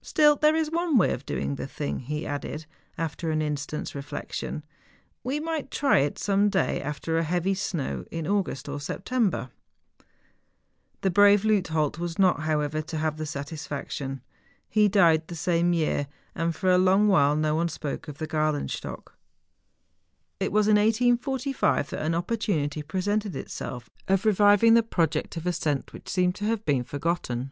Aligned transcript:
Still 0.00 0.36
there 0.36 0.54
is 0.54 0.70
one 0.70 0.96
way 0.96 1.12
of 1.12 1.26
doing 1.26 1.56
the 1.56 1.66
thing,' 1.66 1.98
he 1.98 2.24
added, 2.24 2.66
after 2.96 3.32
an 3.32 3.42
instant's 3.42 3.96
reflection,' 3.96 4.62
we 5.24 5.40
might 5.40 5.72
try 5.72 5.98
it 5.98 6.20
some 6.20 6.48
day 6.48 6.80
after 6.80 7.18
a 7.18 7.24
heavy 7.24 7.52
snow, 7.52 8.04
in 8.12 8.28
August 8.28 8.68
or 8.68 8.78
September.' 8.78 9.50
The 11.00 11.10
brave 11.10 11.44
Leuthold 11.44 11.98
was 11.98 12.16
not, 12.16 12.42
however, 12.42 12.80
to 12.82 12.96
have 12.98 13.16
tlie 13.16 13.26
satisfaction. 13.26 14.22
He 14.68 14.86
died 14.86 15.26
the 15.26 15.34
same 15.34 15.72
year; 15.72 16.06
and 16.32 16.54
for 16.54 16.70
a 16.70 16.78
long 16.78 17.08
while 17.08 17.34
no 17.34 17.56
one 17.56 17.68
spoke 17.68 18.06
of 18.06 18.18
the 18.18 18.28
Gralenstock. 18.28 19.16
It 20.38 20.52
was 20.52 20.68
in 20.68 20.76
1845 20.76 21.90
that 21.90 22.02
an 22.06 22.14
opportunity 22.14 22.82
presented 22.82 23.34
itself 23.34 23.90
of 24.06 24.24
reviving 24.24 24.74
the 24.74 24.84
project 24.84 25.36
of 25.36 25.44
ascent 25.44 25.92
which 25.92 26.08
seemed 26.08 26.36
to 26.36 26.44
have 26.44 26.64
been 26.64 26.84
forgotten. 26.84 27.50